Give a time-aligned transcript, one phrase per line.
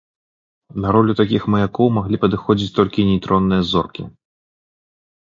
[0.83, 4.07] На ролю такіх маякоў маглі падыходзіць толькі нейтронныя зоркі.